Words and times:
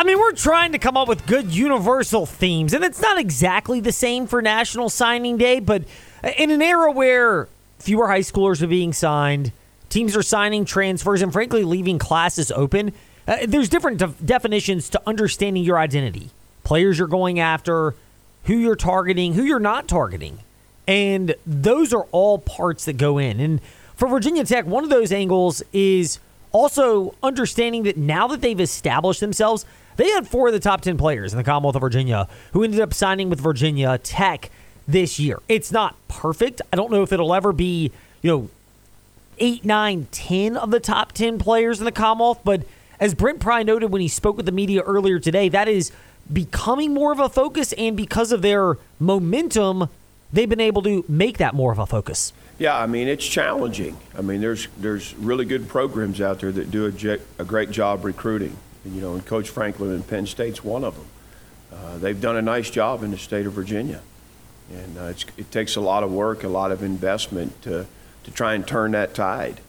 I 0.00 0.02
mean, 0.02 0.18
we're 0.18 0.32
trying 0.32 0.72
to 0.72 0.78
come 0.78 0.96
up 0.96 1.08
with 1.08 1.26
good 1.26 1.54
universal 1.54 2.24
themes, 2.24 2.72
and 2.72 2.82
it's 2.82 3.02
not 3.02 3.18
exactly 3.18 3.80
the 3.80 3.92
same 3.92 4.26
for 4.26 4.40
National 4.40 4.88
Signing 4.88 5.36
Day, 5.36 5.60
but 5.60 5.84
in 6.38 6.50
an 6.50 6.62
era 6.62 6.90
where 6.90 7.48
fewer 7.80 8.08
high 8.08 8.20
schoolers 8.20 8.62
are 8.62 8.66
being 8.66 8.94
signed, 8.94 9.52
teams 9.90 10.16
are 10.16 10.22
signing 10.22 10.64
transfers, 10.64 11.20
and 11.20 11.30
frankly, 11.30 11.64
leaving 11.64 11.98
classes 11.98 12.50
open, 12.50 12.94
uh, 13.28 13.44
there's 13.46 13.68
different 13.68 13.98
de- 13.98 14.14
definitions 14.24 14.88
to 14.88 15.02
understanding 15.06 15.64
your 15.64 15.78
identity. 15.78 16.30
Players 16.64 16.98
you're 16.98 17.06
going 17.06 17.38
after, 17.38 17.94
who 18.44 18.54
you're 18.54 18.76
targeting, 18.76 19.34
who 19.34 19.42
you're 19.42 19.60
not 19.60 19.86
targeting. 19.86 20.38
And 20.88 21.34
those 21.44 21.92
are 21.92 22.04
all 22.10 22.38
parts 22.38 22.86
that 22.86 22.94
go 22.94 23.18
in. 23.18 23.38
And 23.38 23.60
for 23.96 24.08
Virginia 24.08 24.46
Tech, 24.46 24.64
one 24.64 24.82
of 24.82 24.88
those 24.88 25.12
angles 25.12 25.62
is 25.74 26.20
also 26.52 27.14
understanding 27.22 27.82
that 27.82 27.98
now 27.98 28.26
that 28.28 28.40
they've 28.40 28.58
established 28.58 29.20
themselves, 29.20 29.66
they 30.00 30.08
had 30.08 30.26
four 30.26 30.46
of 30.46 30.54
the 30.54 30.60
top 30.60 30.80
10 30.80 30.96
players 30.96 31.34
in 31.34 31.36
the 31.36 31.44
Commonwealth 31.44 31.76
of 31.76 31.82
Virginia 31.82 32.26
who 32.52 32.64
ended 32.64 32.80
up 32.80 32.94
signing 32.94 33.28
with 33.28 33.38
Virginia 33.38 33.98
Tech 33.98 34.50
this 34.88 35.20
year. 35.20 35.40
It's 35.46 35.70
not 35.70 35.94
perfect. 36.08 36.62
I 36.72 36.76
don't 36.76 36.90
know 36.90 37.02
if 37.02 37.12
it'll 37.12 37.34
ever 37.34 37.52
be, 37.52 37.92
you 38.22 38.30
know, 38.30 38.48
eight, 39.38 39.62
nine, 39.62 40.06
ten 40.10 40.56
of 40.56 40.70
the 40.70 40.80
top 40.80 41.12
10 41.12 41.38
players 41.38 41.80
in 41.80 41.84
the 41.84 41.92
Commonwealth, 41.92 42.40
but 42.44 42.62
as 42.98 43.14
Brent 43.14 43.40
Pry 43.40 43.62
noted 43.62 43.92
when 43.92 44.00
he 44.00 44.08
spoke 44.08 44.38
with 44.38 44.46
the 44.46 44.52
media 44.52 44.80
earlier 44.80 45.18
today, 45.18 45.50
that 45.50 45.68
is 45.68 45.92
becoming 46.32 46.94
more 46.94 47.12
of 47.12 47.20
a 47.20 47.28
focus, 47.28 47.74
and 47.74 47.94
because 47.94 48.32
of 48.32 48.40
their 48.40 48.78
momentum, 48.98 49.90
they've 50.32 50.48
been 50.48 50.60
able 50.60 50.80
to 50.82 51.04
make 51.08 51.36
that 51.36 51.54
more 51.54 51.72
of 51.72 51.78
a 51.78 51.84
focus. 51.84 52.32
Yeah, 52.58 52.74
I 52.74 52.86
mean 52.86 53.06
it's 53.06 53.26
challenging. 53.26 53.98
I 54.16 54.22
mean 54.22 54.40
there's 54.40 54.68
there's 54.78 55.14
really 55.14 55.44
good 55.44 55.68
programs 55.68 56.20
out 56.22 56.40
there 56.40 56.52
that 56.52 56.70
do 56.70 56.86
a, 56.86 57.18
a 57.42 57.44
great 57.44 57.70
job 57.70 58.04
recruiting. 58.04 58.56
You 58.84 59.00
know, 59.00 59.14
and 59.14 59.24
Coach 59.24 59.50
Franklin 59.50 59.90
and 59.90 60.06
Penn 60.06 60.26
State's 60.26 60.64
one 60.64 60.84
of 60.84 60.96
them. 60.96 61.06
Uh, 61.72 61.98
they've 61.98 62.20
done 62.20 62.36
a 62.36 62.42
nice 62.42 62.70
job 62.70 63.02
in 63.02 63.10
the 63.10 63.18
state 63.18 63.46
of 63.46 63.52
Virginia, 63.52 64.00
and 64.72 64.98
uh, 64.98 65.12
it 65.36 65.50
takes 65.50 65.76
a 65.76 65.80
lot 65.80 66.02
of 66.02 66.12
work, 66.12 66.44
a 66.44 66.48
lot 66.48 66.72
of 66.72 66.82
investment 66.82 67.60
to 67.62 67.86
to 68.24 68.30
try 68.30 68.54
and 68.54 68.66
turn 68.66 68.92
that 68.92 69.14
tide. 69.14 69.60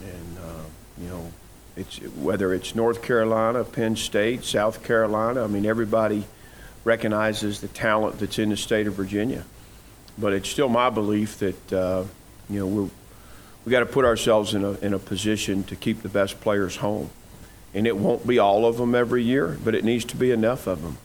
And 0.00 0.38
uh, 0.38 0.64
you 0.98 1.08
know, 1.08 1.32
it's 1.76 1.98
whether 1.98 2.52
it's 2.52 2.74
North 2.74 3.02
Carolina, 3.02 3.64
Penn 3.64 3.96
State, 3.96 4.44
South 4.44 4.84
Carolina. 4.84 5.44
I 5.44 5.46
mean, 5.46 5.66
everybody 5.66 6.24
recognizes 6.84 7.60
the 7.60 7.68
talent 7.68 8.18
that's 8.18 8.38
in 8.38 8.50
the 8.50 8.56
state 8.56 8.86
of 8.86 8.94
Virginia. 8.94 9.44
But 10.18 10.32
it's 10.32 10.48
still 10.48 10.68
my 10.68 10.90
belief 10.90 11.38
that 11.38 11.72
uh, 11.72 12.04
you 12.50 12.60
know 12.60 12.66
we 12.66 12.90
we 13.64 13.70
got 13.70 13.80
to 13.80 13.86
put 13.86 14.04
ourselves 14.04 14.54
in 14.54 14.64
a 14.64 14.72
in 14.80 14.92
a 14.92 14.98
position 14.98 15.64
to 15.64 15.76
keep 15.76 16.02
the 16.02 16.08
best 16.08 16.40
players 16.40 16.76
home, 16.76 17.10
and 17.74 17.86
it 17.86 17.96
won't 17.96 18.26
be 18.26 18.38
all 18.38 18.66
of 18.66 18.76
them 18.76 18.94
every 18.94 19.22
year, 19.22 19.58
but 19.64 19.74
it 19.74 19.84
needs 19.84 20.04
to 20.06 20.16
be 20.16 20.30
enough 20.30 20.66
of 20.66 20.82
them 20.82 20.98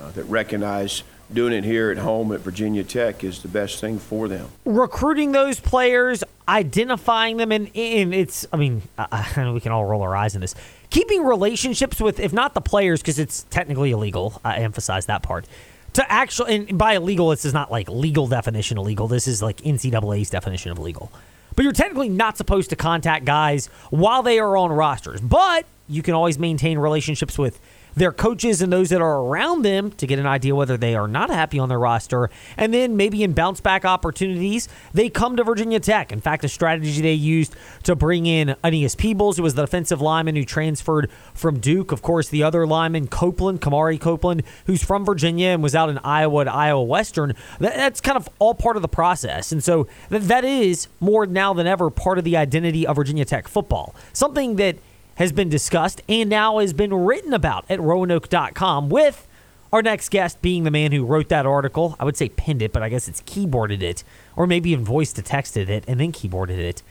uh, 0.00 0.10
that 0.12 0.24
recognize 0.24 1.02
doing 1.32 1.52
it 1.52 1.64
here 1.64 1.90
at 1.90 1.98
home 1.98 2.32
at 2.32 2.40
Virginia 2.40 2.84
Tech 2.84 3.24
is 3.24 3.42
the 3.42 3.48
best 3.48 3.80
thing 3.80 3.98
for 3.98 4.28
them. 4.28 4.48
Recruiting 4.64 5.32
those 5.32 5.60
players, 5.60 6.22
identifying 6.48 7.38
them, 7.38 7.52
and, 7.52 7.74
and 7.74 8.14
it's, 8.14 8.46
I 8.52 8.56
mean, 8.56 8.82
I, 8.98 9.50
we 9.52 9.60
can 9.60 9.72
all 9.72 9.84
roll 9.84 10.02
our 10.02 10.14
eyes 10.14 10.34
in 10.34 10.40
this. 10.40 10.54
Keeping 10.90 11.24
relationships 11.24 12.00
with, 12.00 12.20
if 12.20 12.32
not 12.32 12.54
the 12.54 12.60
players, 12.60 13.00
because 13.00 13.18
it's 13.18 13.44
technically 13.44 13.92
illegal, 13.92 14.40
I 14.44 14.58
emphasize 14.58 15.06
that 15.06 15.22
part. 15.22 15.46
To 15.94 16.10
actually, 16.10 16.54
and 16.54 16.78
by 16.78 16.94
illegal, 16.94 17.30
this 17.30 17.44
is 17.44 17.52
not 17.52 17.70
like 17.70 17.88
legal 17.88 18.26
definition 18.26 18.78
illegal. 18.78 19.08
This 19.08 19.28
is 19.28 19.42
like 19.42 19.58
NCAA's 19.58 20.30
definition 20.30 20.70
of 20.72 20.78
legal. 20.78 21.12
But 21.54 21.64
you're 21.64 21.72
technically 21.72 22.08
not 22.08 22.38
supposed 22.38 22.70
to 22.70 22.76
contact 22.76 23.26
guys 23.26 23.66
while 23.90 24.22
they 24.22 24.38
are 24.38 24.56
on 24.56 24.72
rosters. 24.72 25.20
But 25.20 25.66
you 25.88 26.02
can 26.02 26.14
always 26.14 26.38
maintain 26.38 26.78
relationships 26.78 27.38
with 27.38 27.60
their 27.94 28.12
coaches 28.12 28.62
and 28.62 28.72
those 28.72 28.88
that 28.90 29.00
are 29.00 29.20
around 29.20 29.62
them 29.62 29.90
to 29.92 30.06
get 30.06 30.18
an 30.18 30.26
idea 30.26 30.54
whether 30.54 30.76
they 30.76 30.94
are 30.94 31.08
not 31.08 31.30
happy 31.30 31.58
on 31.58 31.68
their 31.68 31.78
roster. 31.78 32.30
And 32.56 32.72
then 32.72 32.96
maybe 32.96 33.22
in 33.22 33.32
bounce 33.32 33.60
back 33.60 33.84
opportunities, 33.84 34.68
they 34.94 35.08
come 35.08 35.36
to 35.36 35.44
Virginia 35.44 35.80
Tech. 35.80 36.12
In 36.12 36.20
fact, 36.20 36.44
a 36.44 36.48
strategy 36.48 37.02
they 37.02 37.12
used 37.12 37.54
to 37.82 37.94
bring 37.94 38.26
in 38.26 38.56
Aeneas 38.64 38.94
Peebles, 38.94 39.36
who 39.36 39.42
was 39.42 39.54
the 39.54 39.62
defensive 39.62 40.00
lineman 40.00 40.36
who 40.36 40.44
transferred 40.44 41.10
from 41.34 41.60
Duke. 41.60 41.92
Of 41.92 42.02
course, 42.02 42.28
the 42.28 42.42
other 42.42 42.66
lineman, 42.66 43.08
Copeland, 43.08 43.60
Kamari 43.60 44.00
Copeland, 44.00 44.42
who's 44.66 44.82
from 44.82 45.04
Virginia 45.04 45.48
and 45.48 45.62
was 45.62 45.74
out 45.74 45.88
in 45.88 45.98
Iowa 45.98 46.42
at 46.42 46.48
Iowa 46.48 46.82
Western. 46.82 47.34
That's 47.58 48.00
kind 48.00 48.16
of 48.16 48.28
all 48.38 48.54
part 48.54 48.76
of 48.76 48.82
the 48.82 48.88
process. 48.88 49.52
And 49.52 49.62
so 49.62 49.86
that 50.08 50.44
is 50.44 50.88
more 51.00 51.26
now 51.26 51.52
than 51.52 51.66
ever 51.66 51.90
part 51.90 52.18
of 52.18 52.24
the 52.24 52.36
identity 52.36 52.86
of 52.86 52.96
Virginia 52.96 53.24
Tech 53.24 53.48
football. 53.48 53.94
Something 54.12 54.56
that 54.56 54.76
has 55.22 55.32
been 55.32 55.48
discussed 55.48 56.02
and 56.08 56.28
now 56.28 56.58
has 56.58 56.72
been 56.72 56.92
written 56.92 57.32
about 57.32 57.64
at 57.70 57.80
roanoke.com 57.80 58.88
with 58.88 59.26
our 59.72 59.80
next 59.80 60.10
guest 60.10 60.42
being 60.42 60.64
the 60.64 60.70
man 60.70 60.90
who 60.90 61.04
wrote 61.04 61.28
that 61.28 61.46
article. 61.46 61.96
I 62.00 62.04
would 62.04 62.16
say 62.16 62.28
pinned 62.28 62.60
it, 62.60 62.72
but 62.72 62.82
I 62.82 62.88
guess 62.88 63.06
it's 63.06 63.22
keyboarded 63.22 63.82
it, 63.82 64.02
or 64.34 64.48
maybe 64.48 64.70
even 64.70 64.84
voice 64.84 65.12
to 65.14 65.22
texted 65.22 65.68
it 65.68 65.84
and 65.86 66.00
then 66.00 66.10
keyboarded 66.10 66.58
it. 66.58 66.82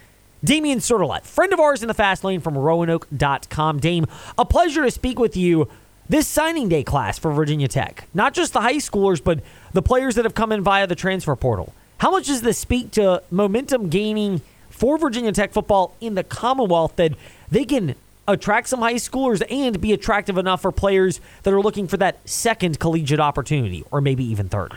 Damien 0.44 0.80
Sordelett, 0.80 1.25
friend 1.25 1.52
of 1.52 1.59
ours 1.59 1.81
in 1.81 1.90
the 1.90 1.94
fast 1.94 2.24
lane 2.24 2.40
from 2.40 2.58
roanoke.com. 2.58 3.80
Dame, 3.80 4.08
a 4.38 4.46
pleasure 4.46 4.84
to 4.84 4.91
speak 4.91 5.20
with 5.20 5.36
you 5.36 5.68
this 6.08 6.25
signing 6.25 6.70
day 6.70 6.84
class 6.84 7.20
for 7.20 7.31
Virginia 7.34 7.68
Tech. 7.68 8.08
Not 8.14 8.34
just 8.34 8.53
the 8.53 8.62
high 8.62 8.78
schoolers, 8.78 9.22
but 9.22 9.41
the 9.74 9.81
players 9.81 10.16
that 10.16 10.24
have 10.24 10.36
come 10.36 10.53
in 10.53 10.64
via 10.64 10.88
the 10.88 10.96
transfer 10.96 11.36
portal. 11.36 11.74
How 11.97 12.12
much 12.12 12.28
does 12.28 12.41
this 12.41 12.58
speak 12.58 12.91
to 12.91 13.22
momentum 13.30 13.90
gaining 13.90 14.41
for 14.70 14.97
Virginia 14.97 15.34
Tech 15.34 15.52
football 15.52 15.96
in 16.00 16.16
the 16.16 16.24
Commonwealth 16.24 16.96
that 16.96 17.12
they 17.52 17.66
can 17.66 17.94
attract 18.28 18.70
some 18.70 18.80
high 18.80 18.96
schoolers 18.96 19.44
and 19.50 19.80
be 19.82 19.94
attractive 19.94 20.38
enough 20.38 20.62
for 20.62 20.72
players 20.72 21.20
that 21.44 21.54
are 21.54 21.62
looking 21.62 21.88
for 21.88 21.98
that 21.98 22.18
second 22.28 22.80
collegiate 22.80 23.20
opportunity 23.20 23.84
or 23.92 24.02
maybe 24.02 24.24
even 24.24 24.50
third. 24.50 24.74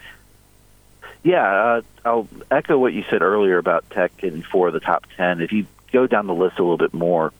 Yeah, 1.22 1.46
uh, 1.46 1.82
I'll 2.04 2.28
echo 2.50 2.78
what 2.78 2.92
you 2.92 3.04
said 3.08 3.22
earlier 3.22 3.56
about 3.58 3.88
Tech 3.90 4.16
getting 4.18 4.42
four 4.42 4.68
of 4.68 4.74
the 4.74 4.80
top 4.80 5.06
10. 5.16 5.40
If 5.40 5.52
you 5.52 5.66
go 5.90 6.06
down 6.06 6.26
the 6.26 6.34
list 6.34 6.58
a 6.58 6.62
little 6.62 6.76
bit 6.76 6.92
more, 6.92 7.32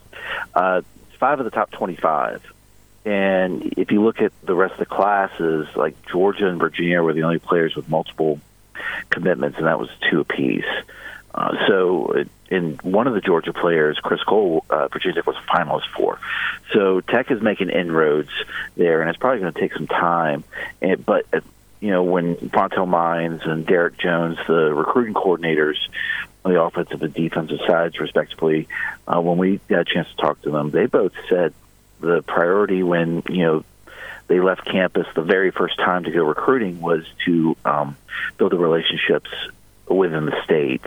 uh, 0.55 0.83
five 1.19 1.39
of 1.39 1.45
the 1.45 1.51
top 1.51 1.71
25. 1.71 2.53
And 3.05 3.75
if 3.77 3.93
you 3.93 4.03
look 4.03 4.23
at 4.23 4.33
the 4.43 4.55
rest 4.55 4.73
of 4.73 4.79
the 4.79 4.87
classes, 4.87 5.69
like 5.77 5.95
Georgia 6.07 6.49
and 6.49 6.59
Virginia 6.59 7.03
were 7.03 7.13
the 7.13 7.23
only 7.23 7.39
players 7.39 7.77
with 7.77 7.89
multiple 7.89 8.41
commitments, 9.11 9.59
and 9.59 9.67
that 9.67 9.79
was 9.79 9.91
two 10.11 10.21
apiece. 10.21 10.65
Uh, 11.35 11.67
so, 11.67 12.25
in 12.49 12.79
one 12.83 13.09
of 13.09 13.15
the 13.15 13.21
Georgia 13.21 13.53
players, 13.53 13.99
Chris 13.99 14.23
Cole, 14.23 14.65
uh, 14.71 14.87
Virginia 14.87 15.17
Tech 15.17 15.27
was 15.27 15.37
a 15.37 15.51
finalist 15.51 15.89
for. 15.97 16.21
So, 16.73 17.01
Tech 17.01 17.33
is 17.33 17.43
making 17.43 17.71
inroads 17.71 18.31
there, 18.77 19.01
and 19.01 19.11
it's 19.11 19.19
probably 19.19 19.41
going 19.41 19.53
to 19.53 19.61
take 19.61 19.75
some 19.75 19.89
time. 19.89 20.45
And, 20.81 21.05
but 21.05 21.27
uh, 21.33 21.41
you 21.81 21.91
know, 21.91 22.05
when 22.05 22.37
Fontel 22.37 22.87
Mines 22.87 23.43
and 23.45 23.67
Derek 23.67 23.99
Jones, 23.99 24.39
the 24.47 24.73
recruiting 24.73 25.13
coordinators 25.13 25.77
on 26.45 26.53
the 26.53 26.63
offensive 26.63 27.03
and 27.03 27.13
defensive 27.13 27.59
sides, 27.67 27.99
respectively, 27.99 28.69
uh, 29.09 29.21
when 29.21 29.37
we 29.37 29.59
got 29.69 29.81
a 29.81 29.85
chance 29.85 30.09
to 30.11 30.17
talk 30.17 30.41
to 30.43 30.51
them, 30.51 30.71
they 30.71 30.87
both 30.87 31.13
said 31.29 31.53
the 32.01 32.23
priority 32.23 32.83
when 32.83 33.23
you 33.29 33.45
know 33.45 33.65
they 34.29 34.41
left 34.41 34.65
campus 34.65 35.07
the 35.15 35.23
very 35.23 35.51
first 35.51 35.77
time 35.79 36.05
to 36.05 36.11
go 36.11 36.25
recruiting 36.25 36.81
was 36.81 37.05
to 37.25 37.57
um, 37.65 37.97
build 38.39 38.53
the 38.53 38.59
relationships 38.59 39.31
within 39.89 40.27
the 40.27 40.43
state, 40.45 40.83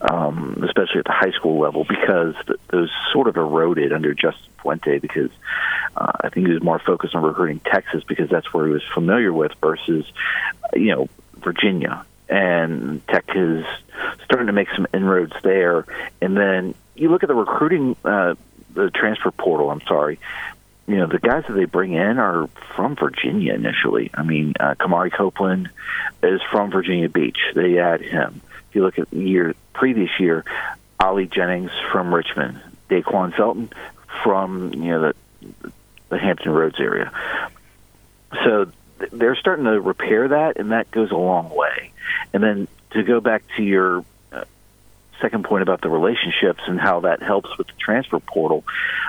um, 0.00 0.62
especially 0.64 1.00
at 1.00 1.04
the 1.04 1.12
high 1.12 1.32
school 1.32 1.58
level, 1.58 1.84
because 1.84 2.34
those 2.68 2.90
sort 3.12 3.28
of 3.28 3.36
eroded 3.36 3.92
under 3.92 4.14
Justin 4.14 4.52
Fuente 4.62 4.98
because 4.98 5.30
uh, 5.96 6.12
I 6.20 6.28
think 6.28 6.46
he 6.46 6.52
was 6.52 6.62
more 6.62 6.78
focused 6.78 7.14
on 7.14 7.22
recruiting 7.22 7.60
Texas 7.60 8.04
because 8.04 8.28
that's 8.28 8.52
where 8.52 8.66
he 8.66 8.72
was 8.72 8.82
familiar 8.94 9.32
with 9.32 9.52
versus, 9.60 10.04
you 10.74 10.94
know, 10.94 11.08
Virginia. 11.36 12.04
And 12.28 13.06
Tech 13.06 13.24
is 13.34 13.64
starting 14.24 14.48
to 14.48 14.52
make 14.52 14.68
some 14.74 14.86
inroads 14.92 15.34
there. 15.42 15.86
And 16.20 16.36
then 16.36 16.74
you 16.94 17.10
look 17.10 17.22
at 17.22 17.28
the 17.28 17.34
recruiting, 17.34 17.96
uh, 18.04 18.34
the 18.74 18.90
transfer 18.90 19.30
portal, 19.30 19.70
I'm 19.70 19.80
sorry, 19.82 20.18
you 20.86 20.96
know, 20.96 21.06
the 21.06 21.18
guys 21.18 21.44
that 21.48 21.54
they 21.54 21.64
bring 21.64 21.92
in 21.92 22.18
are 22.18 22.48
from 22.76 22.94
Virginia 22.96 23.54
initially. 23.54 24.10
I 24.14 24.22
mean, 24.22 24.54
uh, 24.60 24.74
Kamari 24.78 25.12
Copeland 25.12 25.68
is 26.22 26.40
from 26.50 26.70
Virginia 26.70 27.08
Beach. 27.08 27.38
They 27.54 27.78
add 27.78 28.00
him. 28.00 28.40
If 28.68 28.76
you 28.76 28.82
look 28.82 28.98
at 28.98 29.10
the 29.10 29.18
year 29.18 29.54
previous 29.72 30.10
year, 30.20 30.44
Ali 31.00 31.26
Jennings 31.26 31.72
from 31.90 32.14
Richmond, 32.14 32.60
Daquan 32.88 33.34
Felton 33.34 33.70
from 34.22 34.72
you 34.74 34.90
know 34.92 35.12
the 35.40 35.72
the 36.08 36.18
Hampton 36.18 36.52
Roads 36.52 36.78
area. 36.78 37.10
So 38.44 38.70
they're 39.12 39.36
starting 39.36 39.64
to 39.64 39.80
repair 39.80 40.28
that, 40.28 40.58
and 40.58 40.72
that 40.72 40.90
goes 40.90 41.10
a 41.10 41.16
long 41.16 41.50
way. 41.50 41.92
And 42.32 42.42
then 42.42 42.68
to 42.90 43.02
go 43.02 43.20
back 43.20 43.42
to 43.56 43.62
your 43.62 44.04
second 45.20 45.44
point 45.44 45.62
about 45.62 45.80
the 45.80 45.88
relationships 45.88 46.60
and 46.66 46.80
how 46.80 47.00
that 47.00 47.22
helps 47.22 47.56
with 47.58 47.66
the 47.66 47.72
transfer 47.78 48.20
portal, 48.20 48.64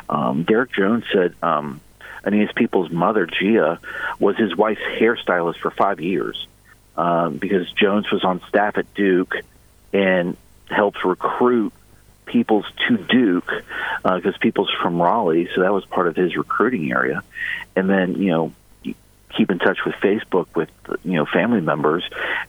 um, 0.09 0.43
Derek 0.43 0.71
Jones 0.73 1.03
said 1.11 1.35
um, 1.41 1.81
Aeneas 2.25 2.51
Peebles' 2.55 2.91
mother, 2.91 3.25
Gia, 3.25 3.79
was 4.19 4.37
his 4.37 4.55
wife's 4.55 4.81
hairstylist 4.81 5.57
for 5.57 5.71
five 5.71 5.99
years 5.99 6.47
um, 6.95 7.37
because 7.37 7.71
Jones 7.73 8.11
was 8.11 8.23
on 8.23 8.41
staff 8.49 8.77
at 8.77 8.93
Duke 8.93 9.35
and 9.93 10.35
helped 10.69 11.03
recruit 11.05 11.73
Peebles 12.25 12.65
to 12.87 12.97
Duke 12.97 13.51
because 14.03 14.35
uh, 14.35 14.39
Peebles 14.39 14.69
from 14.81 15.01
Raleigh, 15.01 15.49
so 15.55 15.61
that 15.61 15.71
was 15.71 15.85
part 15.85 16.07
of 16.07 16.15
his 16.15 16.35
recruiting 16.35 16.91
area. 16.91 17.23
And 17.75 17.89
then 17.89 18.15
you 18.15 18.31
know 18.31 18.53
keep 19.35 19.51
in 19.51 19.59
touch 19.59 19.79
with 19.85 19.95
Facebook 19.95 20.47
with 20.55 20.69
you 21.03 21.13
know 21.13 21.25
family 21.25 21.61
members, 21.61 22.03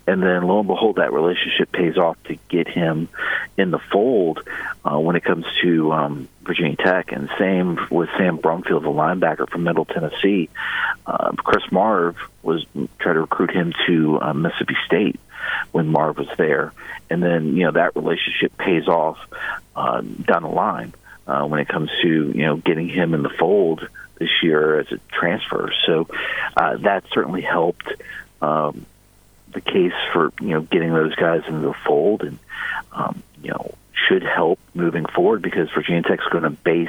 and 0.07 0.23
then 0.23 0.43
lo 0.43 0.61
and 0.61 0.69
behold, 0.69 0.97
that 0.97 1.13
relationship 1.13 1.73
pays 1.73 1.97
off 1.97 2.23
to 2.25 2.37
get 2.49 2.69
him 2.69 3.09
in 3.57 3.71
the 3.71 3.79
fold 3.79 4.41
uh, 4.85 4.99
when 4.99 5.17
it 5.17 5.25
comes 5.25 5.45
to 5.63 5.93
um, 5.93 6.29
Virginia 6.43 6.77
Tech. 6.77 7.13
And 7.13 7.29
same 7.39 7.79
with 7.91 8.09
Sam 8.17 8.39
Brumfield, 8.39 8.83
the 8.83 8.89
linebacker 8.89 9.49
from 9.49 9.65
Middle 9.65 9.85
Tennessee. 9.85 10.49
Uh, 11.07 11.33
Chris 11.33 11.65
Marve 11.73 12.17
was 12.43 12.65
trying 12.99 13.15
to 13.15 13.21
recruit 13.21 13.51
him 13.51 13.73
to 13.87 14.21
uh, 14.21 14.33
Mississippi 14.33 14.77
State 14.87 15.19
when 15.73 15.89
Marv 15.89 16.19
was 16.19 16.29
there, 16.37 16.73
and 17.11 17.23
then 17.23 17.57
you 17.57 17.65
know 17.65 17.73
that 17.73 17.97
relationship 17.97 18.57
pays 18.57 18.87
off 18.87 19.19
uh, 19.75 20.01
down 20.01 20.43
the 20.43 20.49
line. 20.49 20.95
Uh, 21.27 21.45
when 21.45 21.61
it 21.61 21.69
comes 21.69 21.91
to 22.01 22.09
you 22.09 22.47
know 22.47 22.57
getting 22.57 22.89
him 22.89 23.13
in 23.13 23.23
the 23.23 23.29
fold 23.29 23.87
this 24.19 24.43
year 24.43 24.81
as 24.81 24.91
a 24.93 24.99
transfer. 25.11 25.73
So 25.87 26.09
uh, 26.57 26.77
that 26.79 27.05
certainly 27.13 27.43
helped 27.43 27.89
um, 28.41 28.87
the 29.53 29.61
case 29.61 29.93
for 30.13 30.33
you 30.41 30.49
know 30.49 30.61
getting 30.61 30.93
those 30.93 31.15
guys 31.15 31.43
into 31.47 31.61
the 31.61 31.75
fold, 31.87 32.23
and 32.23 32.39
um, 32.93 33.23
you 33.43 33.51
know 33.51 33.75
should 34.09 34.23
help 34.23 34.59
moving 34.75 35.07
forward 35.07 35.43
because 35.43 35.69
Virginia 35.71 36.03
Tech's 36.03 36.27
going 36.29 36.45
to 36.45 36.51
base 36.51 36.89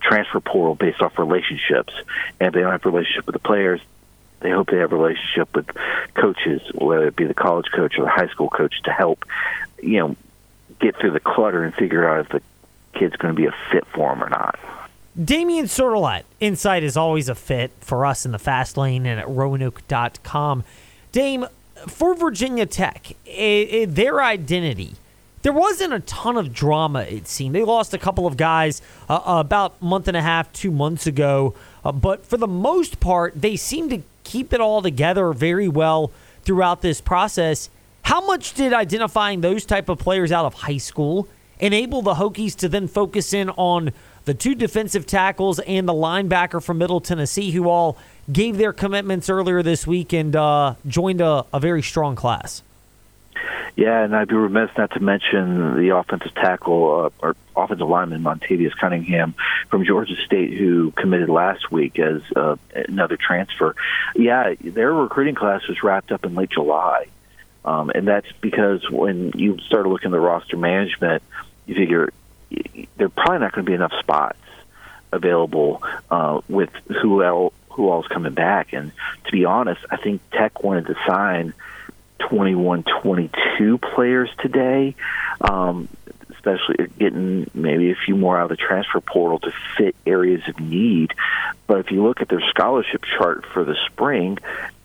transfer 0.00 0.40
portal 0.40 0.74
based 0.74 1.00
off 1.00 1.18
relationships, 1.18 1.92
and 2.40 2.48
if 2.48 2.54
they 2.54 2.60
don't 2.60 2.72
have 2.72 2.84
a 2.86 2.90
relationship 2.90 3.26
with 3.26 3.34
the 3.34 3.40
players. 3.40 3.80
They 4.40 4.50
hope 4.50 4.68
they 4.68 4.76
have 4.76 4.92
a 4.92 4.96
relationship 4.96 5.56
with 5.56 5.66
coaches, 6.12 6.60
whether 6.74 7.08
it 7.08 7.16
be 7.16 7.24
the 7.24 7.34
college 7.34 7.66
coach 7.74 7.98
or 7.98 8.04
the 8.04 8.10
high 8.10 8.28
school 8.28 8.50
coach, 8.50 8.74
to 8.84 8.92
help, 8.92 9.24
you 9.82 9.98
know, 9.98 10.16
get 10.78 10.96
through 10.96 11.12
the 11.12 11.20
clutter 11.20 11.64
and 11.64 11.74
figure 11.74 12.06
out 12.06 12.26
if 12.26 12.28
the 12.28 12.42
kid's 12.98 13.16
going 13.16 13.34
to 13.34 13.36
be 13.36 13.46
a 13.46 13.54
fit 13.72 13.86
for 13.86 14.10
them 14.10 14.22
or 14.22 14.28
not. 14.28 14.58
Damien 15.22 15.64
Sordelett, 15.64 16.24
Insight 16.40 16.82
is 16.82 16.94
always 16.94 17.30
a 17.30 17.34
fit 17.34 17.70
for 17.80 18.04
us 18.04 18.26
in 18.26 18.32
the 18.32 18.38
fast 18.38 18.76
lane 18.76 19.06
and 19.06 19.18
at 19.18 19.26
roanoke.com. 19.26 20.62
Dame, 21.10 21.46
for 21.88 22.14
Virginia 22.14 22.66
Tech, 22.66 23.12
it, 23.24 23.30
it, 23.30 23.94
their 23.94 24.22
identity, 24.22 24.94
there 25.40 25.54
wasn't 25.54 25.94
a 25.94 26.00
ton 26.00 26.36
of 26.36 26.52
drama, 26.52 27.00
it 27.02 27.28
seemed. 27.28 27.54
They 27.54 27.64
lost 27.64 27.94
a 27.94 27.98
couple 27.98 28.26
of 28.26 28.36
guys 28.36 28.82
uh, 29.08 29.20
about 29.24 29.76
a 29.80 29.84
month 29.86 30.06
and 30.06 30.18
a 30.18 30.22
half, 30.22 30.52
two 30.52 30.70
months 30.70 31.06
ago, 31.06 31.54
uh, 31.82 31.92
but 31.92 32.26
for 32.26 32.36
the 32.36 32.48
most 32.48 33.00
part, 33.00 33.40
they 33.40 33.56
seemed 33.56 33.90
to 33.90 34.02
keep 34.22 34.52
it 34.52 34.60
all 34.60 34.82
together 34.82 35.32
very 35.32 35.68
well 35.68 36.10
throughout 36.42 36.82
this 36.82 37.00
process. 37.00 37.70
How 38.02 38.26
much 38.26 38.52
did 38.52 38.74
identifying 38.74 39.40
those 39.40 39.64
type 39.64 39.88
of 39.88 39.98
players 39.98 40.30
out 40.30 40.44
of 40.44 40.52
high 40.52 40.76
school 40.76 41.26
enable 41.58 42.02
the 42.02 42.14
Hokies 42.14 42.54
to 42.56 42.68
then 42.68 42.86
focus 42.86 43.32
in 43.32 43.48
on 43.50 43.92
the 44.26 44.34
two 44.34 44.54
defensive 44.54 45.06
tackles 45.06 45.60
and 45.60 45.88
the 45.88 45.94
linebacker 45.94 46.62
from 46.62 46.78
Middle 46.78 47.00
Tennessee, 47.00 47.52
who 47.52 47.68
all 47.68 47.96
gave 48.30 48.58
their 48.58 48.72
commitments 48.72 49.30
earlier 49.30 49.62
this 49.62 49.86
week 49.86 50.12
and 50.12 50.34
uh, 50.36 50.74
joined 50.86 51.20
a, 51.20 51.46
a, 51.54 51.60
very 51.60 51.80
strong 51.80 52.16
class. 52.16 52.62
Yeah, 53.76 54.02
and 54.02 54.16
I'd 54.16 54.28
be 54.28 54.34
remiss 54.34 54.70
not 54.76 54.90
to 54.92 55.00
mention 55.00 55.76
the 55.76 55.96
offensive 55.96 56.34
tackle 56.34 57.12
uh, 57.22 57.26
or 57.26 57.36
offensive 57.54 57.86
lineman 57.88 58.22
Montavious 58.22 58.74
Cunningham 58.76 59.34
from 59.68 59.84
Georgia 59.84 60.16
State, 60.24 60.54
who 60.54 60.90
committed 60.92 61.28
last 61.28 61.70
week 61.70 61.98
as 62.00 62.20
uh, 62.34 62.56
another 62.74 63.16
transfer. 63.16 63.76
Yeah, 64.16 64.54
their 64.60 64.92
recruiting 64.92 65.36
class 65.36 65.66
was 65.68 65.82
wrapped 65.82 66.10
up 66.10 66.24
in 66.24 66.34
late 66.34 66.50
July. 66.50 67.06
Um, 67.64 67.90
and 67.90 68.08
that's 68.08 68.30
because 68.40 68.88
when 68.90 69.32
you 69.34 69.58
start 69.58 69.86
looking 69.86 70.08
at 70.08 70.12
the 70.12 70.20
roster 70.20 70.56
management, 70.56 71.22
you 71.66 71.74
figure 71.74 72.10
there 72.50 73.06
are 73.06 73.08
probably 73.08 73.38
not 73.38 73.52
going 73.52 73.64
to 73.64 73.70
be 73.70 73.74
enough 73.74 73.92
spots 74.00 74.38
available 75.12 75.82
uh, 76.10 76.40
with 76.48 76.70
who 77.02 77.22
else 77.22 77.54
who 77.76 77.90
all's 77.90 78.08
coming 78.08 78.32
back. 78.32 78.72
And 78.72 78.90
to 79.26 79.32
be 79.32 79.44
honest, 79.44 79.84
I 79.90 79.96
think 79.96 80.22
Tech 80.30 80.62
wanted 80.62 80.86
to 80.86 80.96
sign 81.06 81.52
21, 82.20 82.84
22 83.02 83.78
players 83.78 84.30
today, 84.40 84.94
um, 85.42 85.88
especially 86.30 86.88
getting 86.98 87.50
maybe 87.52 87.90
a 87.90 87.94
few 87.94 88.16
more 88.16 88.38
out 88.38 88.50
of 88.50 88.56
the 88.56 88.56
transfer 88.56 89.00
portal 89.02 89.38
to 89.40 89.52
fit 89.76 89.94
areas 90.06 90.40
of 90.48 90.58
need. 90.58 91.12
But 91.66 91.80
if 91.80 91.90
you 91.90 92.02
look 92.02 92.22
at 92.22 92.28
their 92.28 92.42
scholarship 92.48 93.04
chart 93.04 93.44
for 93.44 93.62
the 93.62 93.76
spring, 93.86 94.38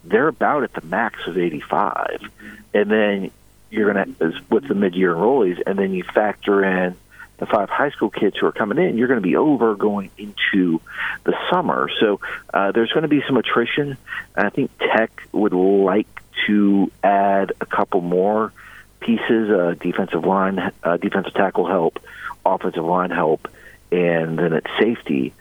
they're 0.04 0.28
about 0.28 0.64
at 0.64 0.74
the 0.74 0.82
max 0.82 1.26
of 1.28 1.38
85. 1.38 2.30
And 2.74 2.92
then 2.92 3.32
you're 3.70 3.94
going 3.94 4.16
to, 4.16 4.42
with 4.50 4.68
the 4.68 4.76
mid 4.76 4.96
year 4.96 5.16
enrollees, 5.16 5.62
and 5.66 5.80
then 5.80 5.94
you 5.94 6.04
factor 6.04 6.64
in 6.66 6.98
the 7.42 7.48
five 7.48 7.72
high 7.72 7.90
school 7.90 8.12
kids 8.12 8.38
who 8.38 8.46
are 8.46 8.52
coming 8.52 8.78
in, 8.78 9.00
you're 9.00 9.08
going 9.08 9.20
to 9.20 9.28
be 9.28 9.36
over 9.36 9.74
going 9.76 10.12
into 10.16 10.80
the 11.24 11.34
summer. 11.50 11.90
So 12.00 12.20
uh, 12.54 12.72
there's 12.72 12.92
going 12.92 13.02
to 13.02 13.10
be 13.10 13.24
some 13.26 13.36
attrition. 13.36 13.98
I 14.36 14.50
think 14.50 14.70
Tech 14.78 15.24
would 15.32 15.52
like 15.52 16.08
to 16.46 16.92
add 17.04 17.54
a 17.60 17.66
couple 17.66 18.02
more 18.02 18.54
pieces: 19.00 19.50
uh, 19.50 19.74
defensive 19.82 20.24
line, 20.24 20.72
uh, 20.84 20.98
defensive 20.98 21.34
tackle 21.34 21.66
help, 21.66 22.00
offensive 22.46 22.86
line 22.86 23.10
help, 23.10 23.48
and 23.92 24.38
then 24.38 24.54
at 24.54 24.68
safety. 24.80 25.34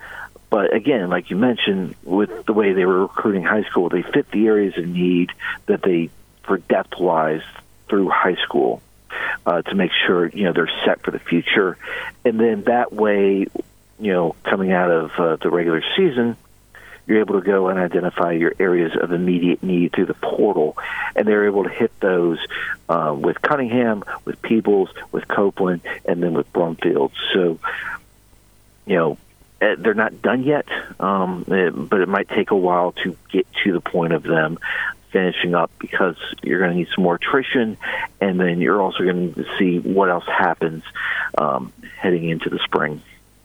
But 0.49 0.75
again, 0.75 1.11
like 1.11 1.29
you 1.29 1.37
mentioned, 1.37 1.97
with 2.03 2.47
the 2.47 2.55
way 2.55 2.73
they 2.73 2.87
were 2.87 3.03
recruiting 3.03 3.45
high 3.45 3.65
school, 3.65 3.91
they 3.91 4.03
fit 4.03 4.31
the 4.31 4.47
areas 4.47 4.79
of 4.79 4.89
need 4.89 5.33
that 5.67 5.83
they, 5.83 6.09
for 6.45 6.57
depth 6.57 6.99
wise, 6.99 7.43
through 7.89 8.09
high 8.09 8.37
school 8.37 8.81
uh, 9.47 9.63
to 9.63 9.75
make 9.75 9.91
sure 10.07 10.27
you 10.29 10.45
know 10.45 10.53
they're 10.53 10.71
set 10.85 11.03
for 11.03 11.11
the 11.11 11.19
future, 11.19 11.77
and 12.25 12.39
then 12.39 12.63
that 12.65 12.93
way, 12.93 13.47
you 13.99 14.13
know, 14.13 14.37
coming 14.45 14.73
out 14.73 14.91
of 14.91 15.11
uh, 15.19 15.37
the 15.37 15.51
regular 15.51 15.83
season, 15.97 16.37
you're 17.07 17.21
able 17.21 17.41
to 17.41 17.47
go 17.47 17.69
and 17.69 17.79
identify 17.79 18.33
your 18.33 18.55
areas 18.59 18.93
of 19.01 19.13
immediate 19.13 19.63
need 19.63 19.93
through 19.93 20.07
the 20.07 20.15
portal, 20.15 20.77
and 21.17 21.27
they're 21.27 21.47
able 21.47 21.65
to 21.65 21.71
hit 21.71 21.91
those 22.01 22.39
uh, 22.89 23.17
with 23.19 23.41
Cunningham, 23.43 24.05
with 24.25 24.41
Peebles, 24.43 24.91
with 25.11 25.27
Copeland, 25.27 25.83
and 26.05 26.23
then 26.23 26.35
with 26.35 26.53
Brumfield. 26.53 27.13
So, 27.35 27.59
you 28.87 28.97
know, 28.97 29.19
eh, 29.61 29.75
they're 29.79 29.95
not 29.95 30.23
done 30.23 30.45
yet, 30.45 30.67
um, 31.01 31.45
but 31.47 32.01
it 32.01 32.09
might 32.09 32.29
take 32.29 32.51
a 32.53 32.57
while 32.57 32.93
to 33.03 33.17
get 33.31 33.47
to 33.65 33.73
the 33.73 33.81
point 33.81 34.13
of 34.13 34.23
them 34.23 34.59
finishing 35.11 35.55
up 35.55 35.71
because 35.79 36.17
you're 36.43 36.59
going 36.59 36.71
to 36.71 36.77
need 36.77 36.89
some 36.95 37.05
more 37.05 37.17
attrition, 37.17 37.77
and 38.21 38.39
then 38.41 38.61
you're 38.61 38.81
also 38.81 39.05
going 39.05 39.35
to 39.35 39.45
see 39.59 39.79
what 39.79 40.11
else 40.11 40.25
happens 40.27 40.83
um, 41.37 41.73
heading 41.97 42.29
into 42.29 42.49
the 42.49 42.59
spring. 42.59 43.03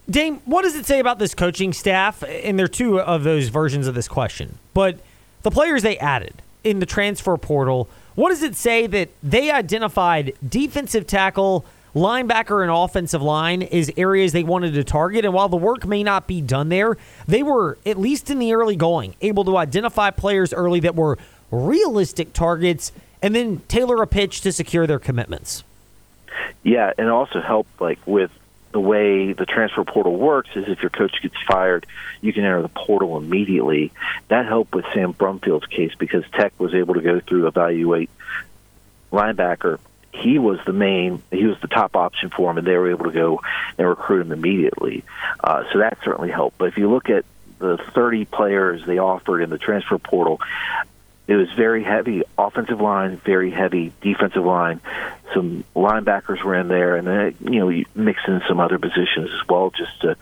Dame, 0.10 0.38
what 0.46 0.62
does 0.62 0.76
it 0.76 0.86
say 0.86 1.00
about 1.00 1.18
this 1.18 1.34
coaching 1.34 1.74
staff? 1.74 2.24
And 2.24 2.60
there 2.60 2.66
are 2.66 2.68
two 2.68 3.00
of 3.00 3.24
those 3.24 3.50
versions 3.50 3.88
of 3.88 3.96
this 3.96 4.08
question, 4.08 4.60
but 4.74 5.00
the 5.42 5.52
players 5.52 5.82
they 5.82 5.98
added 5.98 6.42
in 6.64 6.80
the 6.80 6.86
transfer 6.86 7.38
portal, 7.38 7.90
what 8.16 8.30
does 8.30 8.44
it 8.44 8.56
say 8.56 8.88
that 8.88 9.10
they 9.24 9.52
identified 9.52 10.34
defensive 10.48 11.08
tackle? 11.08 11.66
linebacker 11.96 12.62
and 12.62 12.70
offensive 12.70 13.22
line 13.22 13.64
as 13.64 13.90
areas 13.96 14.34
they 14.34 14.44
wanted 14.44 14.74
to 14.74 14.84
target. 14.84 15.24
And 15.24 15.34
while 15.34 15.48
the 15.48 15.58
work 15.58 15.86
may 15.86 16.04
not 16.04 16.28
be 16.28 16.42
done 16.42 16.70
there, 16.70 16.98
they 17.26 17.42
were, 17.42 17.78
at 17.86 17.98
least 17.98 18.30
in 18.30 18.38
the 18.38 18.54
early 18.54 18.76
going, 18.76 19.16
able 19.22 19.46
to 19.46 19.58
identify 19.58 20.12
players 20.12 20.54
early 20.54 20.82
that 20.82 20.96
were 20.96 21.18
realistic 21.52 22.34
targets 22.34 22.92
and 23.22 23.36
then 23.36 23.62
tailor 23.68 24.02
a 24.02 24.08
pitch 24.08 24.42
to 24.42 24.52
secure 24.52 24.86
their 24.88 25.00
commitments. 25.00 25.64
Yeah, 26.64 26.92
and 26.98 27.10
also 27.10 27.42
help 27.42 27.68
like 27.80 28.00
with 28.06 28.32
the 28.72 28.80
way 28.82 29.32
the 29.32 29.46
transfer 29.46 29.86
portal 29.86 30.18
works 30.18 30.50
is 30.56 30.68
if 30.68 30.82
your 30.82 30.90
coach 30.90 31.22
gets 31.22 31.42
fired, 31.48 31.86
you 32.20 32.34
can 32.34 32.44
enter 32.44 32.62
the 32.62 32.68
portal 32.68 33.18
immediately. 33.18 33.94
That 34.28 34.46
helped 34.46 34.76
with 34.76 34.84
Sam 34.94 35.14
Brumfield's 35.14 35.66
case 35.68 35.94
because 35.98 36.26
Tech 36.34 36.54
was 36.60 36.74
able 36.74 36.96
to 36.96 37.02
go 37.02 37.22
through 37.22 37.48
evaluate 37.48 38.10
linebacker. 39.14 39.80
He 40.12 40.40
was 40.40 40.60
the 40.66 40.74
main, 40.74 41.24
he 41.32 41.46
was 41.46 41.58
the 41.62 41.68
top 41.68 41.96
option 41.96 42.30
for 42.30 42.52
him, 42.52 42.58
and 42.58 42.68
they 42.68 42.76
were 42.76 42.90
able 42.90 43.06
to 43.06 43.12
go 43.12 43.42
and 43.78 43.88
recruit 43.88 44.26
him 44.26 44.32
immediately. 44.32 45.04
Uh, 45.42 45.64
so 45.72 45.80
that 45.80 45.98
certainly 46.04 46.32
helped. 46.32 46.58
But 46.58 46.70
if 46.70 46.78
you 46.78 46.90
look 46.90 47.10
at 47.10 47.24
the 47.60 47.78
30 47.78 48.26
players 48.26 48.86
they 48.86 48.98
offered 48.98 49.42
in 49.42 49.50
the 49.50 49.58
transfer 49.58 49.98
portal, 49.98 50.42
it 51.28 51.36
was 51.36 51.52
very 51.54 51.84
heavy 51.84 52.24
offensive 52.38 52.80
line, 52.80 53.18
very 53.18 53.50
heavy 53.50 53.92
defensive 54.02 54.46
line. 54.46 54.80
Some 55.34 55.64
linebackers 55.76 56.44
were 56.44 56.56
in 56.56 56.68
there, 56.68 56.96
and 56.96 57.08
then 57.08 57.36
you 57.42 57.60
know 57.60 57.70
you 57.70 57.86
mix 57.96 58.22
in 58.28 58.42
some 58.48 58.60
other 58.60 58.78
positions 58.78 59.32
as 59.32 59.48
well, 59.48 59.72
just 59.72 60.02
to 60.02 60.16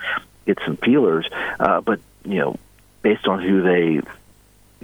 get 0.45 0.59
some 0.65 0.77
peelers. 0.77 1.27
Uh, 1.59 1.81
but 1.81 1.99
you 2.23 2.39
know, 2.39 2.57
based 3.01 3.27
on 3.27 3.41
who 3.41 3.61
they 3.61 4.01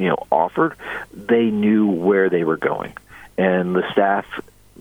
you 0.01 0.09
know 0.09 0.27
offered, 0.31 0.75
they 1.13 1.45
knew 1.45 1.88
where 1.88 2.29
they 2.29 2.43
were 2.43 2.57
going, 2.57 2.93
and 3.38 3.75
the 3.75 3.89
staff 3.91 4.25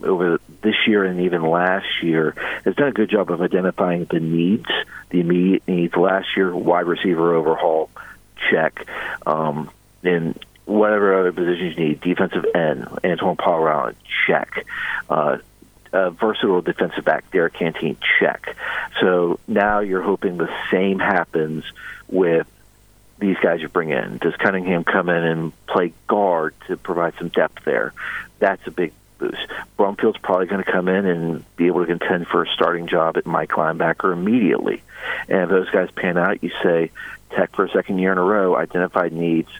over 0.02 0.40
this 0.62 0.76
year 0.87 1.04
and 1.04 1.21
even 1.21 1.42
last 1.42 2.02
year 2.02 2.35
has 2.64 2.75
done 2.76 2.88
a 2.88 2.92
good 2.92 3.11
job 3.11 3.30
of 3.30 3.42
identifying 3.42 4.04
the 4.04 4.21
needs, 4.21 4.68
the 5.11 5.21
immediate 5.21 5.66
needs. 5.66 5.95
Last 5.97 6.37
year, 6.37 6.54
wide 6.54 6.87
receiver 6.87 7.35
overhaul, 7.35 7.90
check. 8.50 8.87
Um, 9.26 9.71
and 10.02 10.38
whatever 10.69 11.19
other 11.19 11.33
positions 11.33 11.77
you 11.77 11.89
need. 11.89 12.01
Defensive 12.01 12.45
end, 12.55 12.85
Antwaun 13.03 13.39
Powell 13.39 13.93
check. 14.27 14.67
Uh, 15.09 15.39
uh, 15.93 16.11
versatile 16.11 16.61
defensive 16.61 17.05
back, 17.05 17.31
Derrick 17.31 17.55
Canteen, 17.55 17.97
check. 18.21 18.55
So 19.01 19.41
now 19.49 19.81
you're 19.81 20.03
hoping 20.03 20.37
the 20.37 20.51
same 20.71 20.99
happens 20.99 21.65
with 22.09 22.47
these 23.19 23.39
guys 23.39 23.63
you 23.63 23.69
bring 23.69 23.91
in. 23.91 24.19
Does 24.19 24.37
Cunningham 24.37 24.85
come 24.85 25.09
in 25.09 25.25
and 25.25 25.67
play 25.67 25.95
guard 26.07 26.55
to 26.67 26.77
provide 26.77 27.15
some 27.19 27.29
depth 27.29 27.65
there? 27.65 27.95
That's 28.39 28.65
a 28.67 28.71
big 28.71 28.93
boost. 29.17 29.47
Brumfield's 29.79 30.19
probably 30.19 30.47
going 30.47 30.63
to 30.63 30.71
come 30.71 30.89
in 30.89 31.07
and 31.07 31.57
be 31.57 31.67
able 31.67 31.81
to 31.81 31.87
contend 31.87 32.29
for 32.29 32.43
a 32.43 32.49
starting 32.49 32.87
job 32.87 33.17
at 33.17 33.25
Mike 33.25 33.51
linebacker 33.51 34.13
immediately. 34.13 34.83
And 35.29 35.43
if 35.45 35.49
those 35.49 35.71
guys 35.71 35.91
pan 35.91 36.19
out, 36.19 36.43
you 36.43 36.51
say 36.63 36.91
Tech 37.31 37.55
for 37.55 37.65
a 37.65 37.71
second 37.71 37.99
year 37.99 38.13
in 38.13 38.19
a 38.19 38.23
row 38.23 38.57
identified 38.57 39.13
needs, 39.13 39.51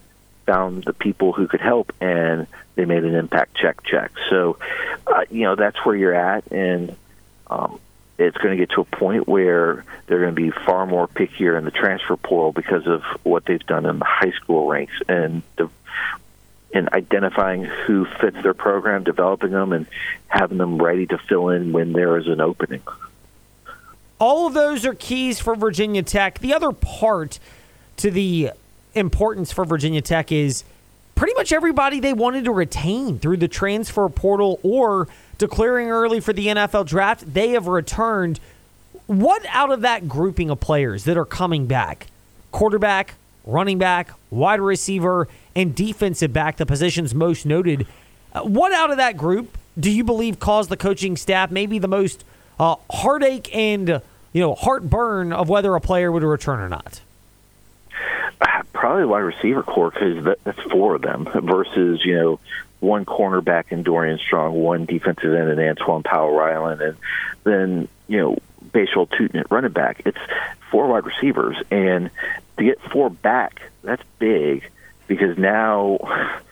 found 0.49 0.85
the 0.85 0.95
people 0.95 1.33
who 1.33 1.47
could 1.47 1.61
help, 1.61 1.93
and 2.01 2.47
they 2.75 2.87
made 2.87 3.05
an 3.05 3.15
impact 3.15 3.55
check 3.55 3.85
check. 3.85 4.11
So, 4.31 4.59
uh, 5.07 5.25
you 5.31 5.43
know, 5.43 5.57
that's 5.57 5.77
where 5.85 5.95
you're 5.95 6.15
at, 6.15 6.51
and 6.51 6.97
um, 7.49 7.79
it's 8.17 8.37
going 8.39 8.57
to 8.57 8.67
get 8.67 8.75
to 8.75 8.81
a 8.81 8.85
point 8.85 9.29
where 9.29 9.85
they're 10.07 10.21
going 10.21 10.35
to 10.35 10.41
be 10.41 10.51
far 10.51 10.87
more 10.87 11.07
pickier 11.07 11.59
in 11.59 11.67
the 11.67 11.71
transfer 11.71 12.17
portal 12.17 12.53
because 12.53 12.87
of 12.87 13.03
what 13.25 13.45
they've 13.45 13.65
done 13.67 13.85
in 13.85 13.99
the 13.99 14.05
high 14.07 14.33
school 14.33 14.67
ranks 14.67 14.95
and 15.07 15.43
the 15.57 15.69
in 16.71 16.89
identifying 16.93 17.65
who 17.65 18.05
fits 18.05 18.37
their 18.43 18.53
program, 18.53 19.03
developing 19.03 19.51
them, 19.51 19.73
and 19.73 19.87
having 20.27 20.59
them 20.59 20.81
ready 20.81 21.07
to 21.07 21.17
fill 21.17 21.49
in 21.49 21.73
when 21.73 21.93
there 21.93 22.19
is 22.19 22.27
an 22.27 22.43
opening. 22.43 22.83
All 24.19 24.47
of 24.47 24.55
those 24.55 24.85
are 24.85 24.95
keys 24.95 25.41
for 25.41 25.55
Virginia 25.55 26.03
Tech. 26.03 26.41
The 26.41 26.53
other 26.53 26.73
part 26.73 27.39
to 27.97 28.11
the 28.11 28.53
importance 28.95 29.53
for 29.53 29.65
Virginia 29.65 30.01
Tech 30.01 30.33
is 30.33 30.65
pretty 31.15 31.35
much 31.35 31.53
everybody 31.53 31.99
they 32.01 32.13
wanted 32.13 32.45
to 32.45 32.53
retain 32.53 33.19
through 33.19 33.37
the 33.39 33.49
transfer 33.49 34.09
portal 34.09 34.61
or 34.63 35.09
declaring 35.37 35.89
early 35.89 36.21
for 36.21 36.33
the 36.33 36.47
NFL 36.47 36.87
draft, 36.87 37.33
they 37.33 37.51
have 37.51 37.67
returned. 37.67 38.39
What 39.07 39.45
out 39.49 39.71
of 39.71 39.81
that 39.81 40.09
grouping 40.09 40.51
of 40.51 40.61
players 40.61 41.05
that 41.05 41.17
are 41.17 41.25
coming 41.25 41.67
back? 41.67 42.09
Quarterback, 42.53 43.15
running 43.45 43.79
back, 43.79 44.13
wide 44.31 44.61
receiver, 44.61 45.29
and 45.57 45.75
defensive 45.75 46.33
back, 46.33 46.57
the 46.57 46.67
positions 46.67 47.15
most 47.15 47.47
noted. 47.47 47.87
Uh, 48.33 48.43
what 48.43 48.73
out 48.73 48.91
of 48.91 48.99
that 48.99 49.17
group 49.17 49.59
do 49.79 49.91
you 49.91 50.05
believe 50.05 50.39
caused 50.39 50.71
the 50.71 50.77
coaching 50.77 51.17
staff 51.17 51.51
maybe 51.51 51.79
the 51.79 51.89
most 51.89 52.25
uh, 52.61 52.77
heartache 52.91 53.55
and 53.55 53.89
you 54.33 54.41
know 54.41 54.55
heartburn 54.55 55.33
of 55.33 55.49
whether 55.49 55.75
a 55.75 55.81
player 55.81 56.13
would 56.13 56.23
return 56.23 56.61
or 56.61 56.69
not? 56.69 57.01
Probably 58.73 59.05
wide 59.05 59.19
receiver 59.19 59.63
core 59.63 59.91
because 59.91 60.25
that, 60.25 60.45
that's 60.45 60.61
four 60.71 60.95
of 60.95 61.03
them 61.03 61.27
versus 61.43 62.05
you 62.05 62.15
know 62.15 62.41
one 62.81 63.05
cornerback 63.05 63.67
in 63.71 63.83
Dorian 63.83 64.19
Strong, 64.19 64.55
one 64.55 64.85
defensive 64.85 65.35
end 65.35 65.51
in 65.51 65.59
Antwaun 65.59 66.05
Powell 66.05 66.31
Ryland, 66.33 66.81
and 66.81 66.97
then 67.45 67.89
you 68.07 68.19
know 68.19 68.39
Bhayshul 68.71 69.09
Tuten 69.09 69.41
at 69.41 69.51
running 69.51 69.73
back. 69.73 70.03
It's 70.05 70.19
four 70.71 70.87
wide 70.87 71.07
receivers, 71.07 71.57
and 71.71 72.11
to 72.57 72.65
get 72.65 72.81
four 72.81 73.11
back, 73.11 73.63
that's 73.83 74.03
big 74.19 74.71
because 75.07 75.37
now. 75.39 75.99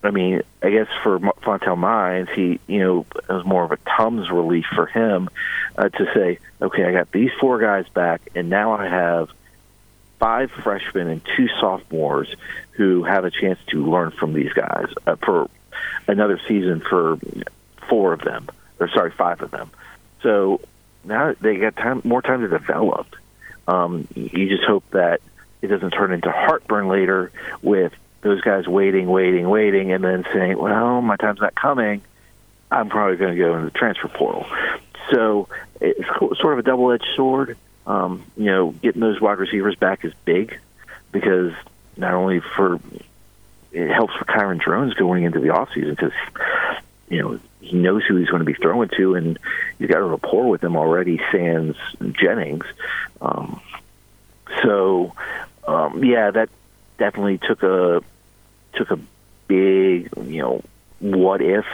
I 0.00 0.12
mean, 0.12 0.42
I 0.62 0.70
guess 0.70 0.86
for 1.02 1.18
Fontel 1.18 1.76
Mines, 1.76 2.28
he, 2.32 2.60
you 2.68 2.78
know, 2.78 3.06
it 3.16 3.28
was 3.28 3.44
more 3.44 3.64
of 3.64 3.72
a 3.72 3.78
Tums 3.78 4.30
relief 4.30 4.64
for 4.72 4.86
him 4.86 5.28
uh, 5.76 5.88
to 5.88 6.14
say, 6.14 6.38
okay, 6.62 6.84
I 6.84 6.92
got 6.92 7.10
these 7.10 7.32
four 7.40 7.58
guys 7.58 7.88
back, 7.88 8.20
and 8.36 8.48
now 8.48 8.74
I 8.74 8.86
have 8.86 9.28
five 10.18 10.50
freshmen 10.50 11.08
and 11.08 11.22
two 11.36 11.48
sophomores 11.60 12.34
who 12.72 13.02
have 13.04 13.24
a 13.24 13.30
chance 13.30 13.58
to 13.68 13.84
learn 13.84 14.10
from 14.10 14.32
these 14.32 14.52
guys 14.52 14.86
uh, 15.06 15.16
for 15.16 15.48
another 16.06 16.40
season 16.48 16.80
for 16.80 17.18
four 17.88 18.12
of 18.12 18.20
them, 18.20 18.48
or 18.78 18.88
sorry, 18.88 19.10
five 19.10 19.40
of 19.42 19.50
them. 19.50 19.70
So 20.22 20.60
now 21.04 21.34
they 21.40 21.56
got 21.56 21.76
time, 21.76 22.02
more 22.04 22.22
time 22.22 22.40
to 22.40 22.48
develop. 22.48 23.06
Um, 23.66 24.08
you 24.14 24.48
just 24.48 24.64
hope 24.64 24.84
that 24.90 25.20
it 25.60 25.68
doesn't 25.68 25.90
turn 25.90 26.12
into 26.12 26.30
heartburn 26.30 26.88
later 26.88 27.30
with 27.62 27.92
those 28.22 28.40
guys 28.40 28.66
waiting, 28.66 29.08
waiting, 29.08 29.48
waiting, 29.48 29.92
and 29.92 30.02
then 30.02 30.24
saying, 30.32 30.58
"Well, 30.58 31.00
my 31.02 31.16
time's 31.16 31.40
not 31.40 31.54
coming. 31.54 32.02
I'm 32.70 32.88
probably 32.88 33.16
going 33.16 33.36
to 33.36 33.38
go 33.38 33.56
in 33.56 33.64
the 33.64 33.70
transfer 33.70 34.08
portal." 34.08 34.46
So 35.10 35.48
it's 35.80 36.06
sort 36.40 36.54
of 36.54 36.58
a 36.58 36.62
double-edged 36.62 37.06
sword. 37.16 37.56
Um, 37.88 38.22
you 38.36 38.44
know, 38.44 38.70
getting 38.70 39.00
those 39.00 39.18
wide 39.18 39.38
receivers 39.38 39.74
back 39.74 40.04
is 40.04 40.12
big 40.26 40.58
because 41.10 41.54
not 41.96 42.12
only 42.12 42.40
for 42.40 42.78
it 43.72 43.90
helps 43.90 44.14
for 44.14 44.26
Kyron 44.26 44.60
Drones 44.60 44.92
going 44.92 45.24
into 45.24 45.40
the 45.40 45.48
offseason 45.48 45.90
because 45.90 46.12
you 47.08 47.22
know 47.22 47.40
he 47.62 47.76
knows 47.76 48.04
who 48.04 48.16
he's 48.16 48.28
going 48.28 48.40
to 48.40 48.44
be 48.44 48.52
throwing 48.52 48.90
to, 48.96 49.14
and 49.14 49.38
he's 49.78 49.88
got 49.88 49.98
a 49.98 50.04
rapport 50.04 50.48
with 50.50 50.62
him 50.62 50.76
already. 50.76 51.18
Sans 51.32 51.76
Jennings, 52.12 52.66
um, 53.22 53.60
so 54.62 55.14
um, 55.66 56.04
yeah, 56.04 56.30
that 56.30 56.50
definitely 56.98 57.38
took 57.38 57.62
a 57.62 58.02
took 58.74 58.90
a 58.90 58.98
big 59.46 60.10
you 60.26 60.42
know 60.42 60.62
what 61.00 61.40
if 61.40 61.64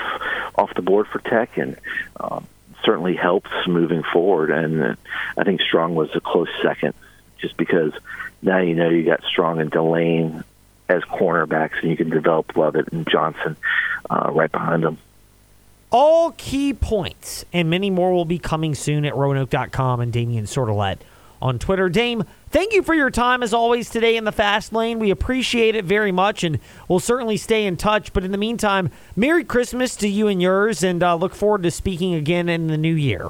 off 0.55 0.73
the 0.75 0.83
board 0.83 1.09
for 1.09 1.19
Tech, 1.19 1.59
and 1.59 1.77
um, 2.21 2.47
certainly 2.85 3.15
helps 3.15 3.51
moving 3.67 4.03
forward. 4.03 4.51
And 4.51 4.97
I 5.37 5.45
think 5.45 5.61
Strong 5.61 5.95
was 5.95 6.11
a 6.15 6.21
close 6.21 6.49
second, 6.63 6.95
just 7.39 7.57
because 7.57 7.93
now 8.43 8.59
you 8.59 8.75
know 8.75 8.89
you 8.89 9.05
got 9.05 9.23
Strong 9.25 9.61
and 9.61 9.71
Delane 9.71 10.45
as 10.89 11.03
cornerbacks, 11.05 11.81
and 11.81 11.91
you 11.91 11.97
can 11.97 12.11
develop 12.11 12.57
Lovett 12.57 12.93
and 12.93 13.09
Johnson 13.11 13.57
uh, 14.11 14.31
right 14.33 14.53
behind 14.53 14.83
them. 14.83 14.99
All 15.91 16.33
key 16.33 16.75
points, 16.75 17.45
and 17.53 17.71
many 17.71 17.89
more 17.89 18.13
will 18.13 18.25
be 18.25 18.39
coming 18.39 18.75
soon 18.75 19.05
at 19.05 19.15
Roanoke.com 19.15 20.01
and 20.01 20.13
Damien 20.13 20.45
Sordelett 20.45 20.99
on 21.45 21.59
Twitter. 21.59 21.91
Dame, 21.91 22.25
thank 22.49 22.73
you 22.73 22.83
for 22.83 22.95
your 22.95 23.11
time 23.11 23.43
as 23.43 23.53
always 23.53 23.91
today 23.91 24.17
in 24.17 24.25
the 24.25 24.33
fast 24.33 24.73
lane. 24.73 24.99
We 24.99 25.11
appreciate 25.11 25.77
it 25.77 25.85
very 25.85 26.11
much, 26.11 26.43
and 26.43 26.59
we'll 26.89 27.01
certainly 27.01 27.37
stay 27.37 27.67
in 27.67 27.77
touch. 27.77 28.15
But 28.15 28.25
in 28.25 28.33
the 28.33 28.39
meantime, 28.39 28.91
Merry 29.15 29.45
Christmas 29.45 29.95
to 29.97 30.09
you 30.09 30.27
and 30.27 30.41
yours, 30.41 30.83
and 30.83 31.03
uh, 31.03 31.15
look 31.17 31.35
forward 31.35 31.63
to 31.65 31.71
speaking 31.71 32.15
again 32.15 32.49
in 32.49 32.69
the 32.69 32.79
new 32.79 32.95
year. 32.95 33.29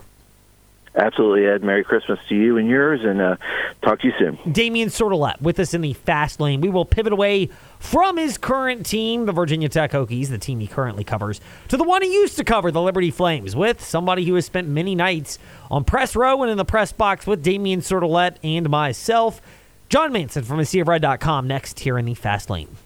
Absolutely, 0.96 1.46
Ed. 1.46 1.64
Merry 1.64 1.82
Christmas 1.82 2.20
to 2.28 2.36
you 2.36 2.56
and 2.56 2.68
yours, 2.68 3.00
and 3.02 3.20
uh, 3.20 3.36
talk 3.82 4.00
to 4.00 4.06
you 4.06 4.12
soon. 4.16 4.38
Damien 4.52 4.88
Sordelett 4.88 5.40
with 5.40 5.58
us 5.58 5.74
in 5.74 5.80
the 5.80 5.92
fast 5.92 6.38
lane. 6.38 6.60
We 6.60 6.68
will 6.68 6.84
pivot 6.84 7.12
away 7.12 7.50
from 7.80 8.16
his 8.16 8.38
current 8.38 8.86
team, 8.86 9.26
the 9.26 9.32
Virginia 9.32 9.68
Tech 9.68 9.90
Hokies, 9.90 10.28
the 10.28 10.38
team 10.38 10.60
he 10.60 10.68
currently 10.68 11.02
covers, 11.02 11.40
to 11.68 11.76
the 11.76 11.82
one 11.82 12.02
he 12.02 12.12
used 12.12 12.36
to 12.36 12.44
cover, 12.44 12.70
the 12.70 12.80
Liberty 12.80 13.10
Flames, 13.10 13.56
with 13.56 13.82
somebody 13.82 14.24
who 14.24 14.36
has 14.36 14.46
spent 14.46 14.68
many 14.68 14.94
nights 14.94 15.38
on 15.68 15.82
press 15.82 16.14
row 16.14 16.42
and 16.42 16.50
in 16.50 16.56
the 16.56 16.64
press 16.64 16.92
box 16.92 17.26
with 17.26 17.42
Damien 17.42 17.80
Sordelett 17.80 18.36
and 18.44 18.70
myself. 18.70 19.42
John 19.88 20.12
Manson 20.12 20.44
from 20.44 20.60
AseaofRed.com 20.60 21.48
next 21.48 21.80
here 21.80 21.98
in 21.98 22.04
the 22.04 22.14
fast 22.14 22.50
lane. 22.50 22.76